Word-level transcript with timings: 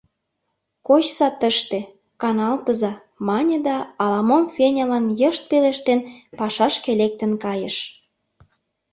—Кочса 0.87 1.27
тыште, 1.39 1.79
каналтыза...— 2.21 2.91
мане 3.27 3.57
да, 3.67 3.77
ала-мом 4.03 4.43
Фенялан 4.55 5.05
йышт 5.19 5.43
пелештен, 5.49 5.99
пашашке 6.37 6.91
лектын 6.99 7.31
кайыш. 7.43 7.75